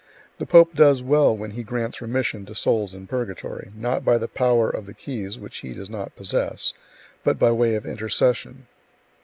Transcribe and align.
The 0.39 0.47
pope 0.47 0.73
does 0.73 1.03
well 1.03 1.37
when 1.37 1.51
he 1.51 1.61
grants 1.61 2.01
remission 2.01 2.43
to 2.47 2.55
souls 2.55 2.95
[in 2.95 3.05
purgatory], 3.05 3.69
not 3.75 4.03
by 4.03 4.17
the 4.17 4.27
power 4.27 4.67
of 4.67 4.87
the 4.87 4.95
keys 4.95 5.37
(which 5.37 5.57
he 5.57 5.75
does 5.75 5.91
not 5.91 6.15
possess), 6.15 6.73
but 7.23 7.37
by 7.37 7.51
way 7.51 7.75
of 7.75 7.85
intercession. 7.85 8.65